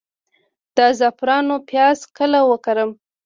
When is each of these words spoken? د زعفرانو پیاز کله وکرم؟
د 0.75 0.77
زعفرانو 0.99 1.55
پیاز 1.69 1.99
کله 2.17 2.39
وکرم؟ 2.49 2.89